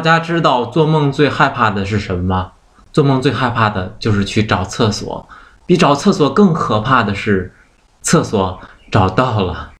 [0.00, 2.52] 大家知道做梦最害怕的是什么吗？
[2.92, 5.28] 做梦最害怕的就是去找厕所。
[5.66, 7.54] 比找厕所更可怕的是
[8.02, 8.58] 厕所
[8.90, 9.70] 找到了。